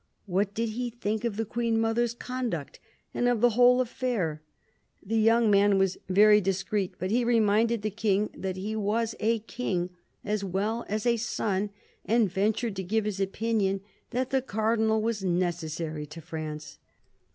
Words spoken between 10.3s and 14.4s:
well as a son, and ventured to give his opinion that"